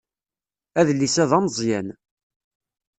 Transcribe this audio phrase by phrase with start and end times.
[0.79, 1.87] Adlis-a d ameẓẓyan